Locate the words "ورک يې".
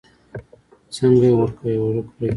2.07-2.29